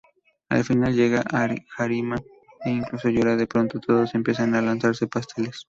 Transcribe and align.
Al 0.49 0.63
final 0.63 0.95
llega 0.95 1.23
Harima 1.77 2.15
e 2.65 2.71
incluso 2.71 3.09
llora, 3.09 3.35
de 3.35 3.45
pronto 3.45 3.79
todos 3.79 4.15
empiezan 4.15 4.55
a 4.55 4.61
lanzarse 4.63 5.05
pasteles. 5.05 5.57